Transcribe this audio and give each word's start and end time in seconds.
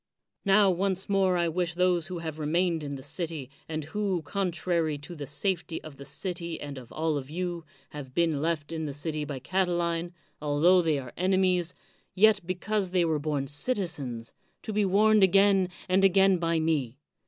Now 0.45 0.71
once 0.71 1.07
more 1.07 1.37
I 1.37 1.47
wish 1.47 1.75
those 1.75 2.07
who 2.07 2.17
have 2.17 2.39
re 2.39 2.47
mained 2.47 2.81
in 2.81 2.95
the 2.95 3.03
city, 3.03 3.51
and 3.69 3.83
who, 3.83 4.23
contrary 4.23 4.97
to 4.97 5.13
the 5.13 5.27
safety 5.27 5.79
of 5.83 5.97
the 5.97 6.05
city 6.05 6.59
and 6.59 6.79
of 6.79 6.91
all 6.91 7.17
of 7.17 7.29
you, 7.29 7.65
have 7.91 8.15
been 8.15 8.41
left 8.41 8.71
in 8.71 8.85
the 8.85 8.95
city 8.95 9.25
by 9.25 9.37
Catiline, 9.39 10.13
altho 10.41 10.81
they 10.81 10.97
are 10.97 11.13
enemies, 11.17 11.75
yet 12.15 12.39
because 12.47 12.89
they 12.89 13.05
were 13.05 13.19
bom 13.19 13.45
citizens, 13.45 14.33
to 14.63 14.73
be 14.73 14.85
warned 14.85 15.23
again 15.23 15.69
and 15.87 16.03
again 16.03 16.39
by 16.39 16.59
me. 16.59 16.97